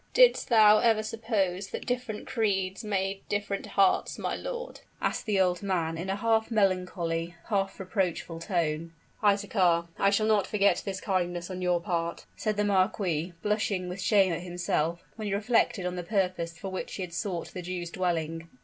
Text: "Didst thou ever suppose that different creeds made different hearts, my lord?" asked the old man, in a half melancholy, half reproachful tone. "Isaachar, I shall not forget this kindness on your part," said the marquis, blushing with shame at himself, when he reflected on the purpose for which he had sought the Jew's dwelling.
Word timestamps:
"Didst 0.15 0.49
thou 0.49 0.79
ever 0.79 1.03
suppose 1.03 1.67
that 1.67 1.85
different 1.85 2.25
creeds 2.25 2.83
made 2.83 3.21
different 3.29 3.67
hearts, 3.67 4.17
my 4.17 4.35
lord?" 4.35 4.79
asked 4.99 5.27
the 5.27 5.39
old 5.39 5.61
man, 5.61 5.95
in 5.95 6.09
a 6.09 6.15
half 6.15 6.49
melancholy, 6.49 7.35
half 7.49 7.79
reproachful 7.79 8.39
tone. 8.39 8.93
"Isaachar, 9.21 9.89
I 9.99 10.09
shall 10.09 10.25
not 10.25 10.47
forget 10.47 10.81
this 10.83 11.01
kindness 11.01 11.51
on 11.51 11.61
your 11.61 11.79
part," 11.79 12.25
said 12.35 12.57
the 12.57 12.65
marquis, 12.65 13.33
blushing 13.43 13.89
with 13.89 14.01
shame 14.01 14.33
at 14.33 14.41
himself, 14.41 15.03
when 15.17 15.27
he 15.27 15.35
reflected 15.35 15.85
on 15.85 15.95
the 15.97 16.01
purpose 16.03 16.57
for 16.57 16.69
which 16.71 16.95
he 16.95 17.03
had 17.03 17.13
sought 17.13 17.53
the 17.53 17.61
Jew's 17.61 17.91
dwelling. 17.91 18.49